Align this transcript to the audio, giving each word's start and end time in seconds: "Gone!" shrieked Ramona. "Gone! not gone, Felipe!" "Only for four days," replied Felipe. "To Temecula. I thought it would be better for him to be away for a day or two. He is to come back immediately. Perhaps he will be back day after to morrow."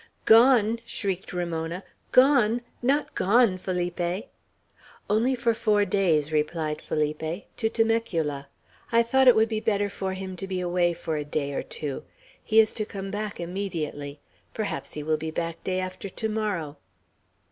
"Gone!" 0.25 0.79
shrieked 0.83 1.31
Ramona. 1.31 1.83
"Gone! 2.11 2.61
not 2.81 3.13
gone, 3.13 3.59
Felipe!" 3.59 4.25
"Only 5.07 5.35
for 5.35 5.53
four 5.53 5.85
days," 5.85 6.31
replied 6.31 6.81
Felipe. 6.81 7.45
"To 7.57 7.69
Temecula. 7.69 8.47
I 8.91 9.03
thought 9.03 9.27
it 9.27 9.35
would 9.35 9.47
be 9.47 9.59
better 9.59 9.89
for 9.89 10.13
him 10.13 10.35
to 10.37 10.47
be 10.47 10.59
away 10.59 10.93
for 10.93 11.17
a 11.17 11.23
day 11.23 11.53
or 11.53 11.61
two. 11.61 12.03
He 12.43 12.59
is 12.59 12.73
to 12.73 12.83
come 12.83 13.11
back 13.11 13.39
immediately. 13.39 14.19
Perhaps 14.55 14.93
he 14.93 15.03
will 15.03 15.17
be 15.17 15.29
back 15.29 15.63
day 15.63 15.79
after 15.79 16.09
to 16.09 16.27
morrow." 16.29 16.77